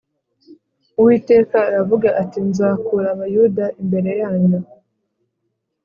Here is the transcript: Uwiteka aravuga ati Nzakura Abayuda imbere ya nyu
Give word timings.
Uwiteka 0.99 1.57
aravuga 1.69 2.07
ati 2.21 2.39
Nzakura 2.49 3.07
Abayuda 3.15 3.65
imbere 3.81 4.11
ya 4.21 4.31
nyu 4.43 4.59